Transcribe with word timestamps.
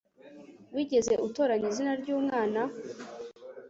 Wigeze 0.73 1.13
utoranya 1.27 1.65
izina 1.71 1.91
ryumwana? 2.01 2.61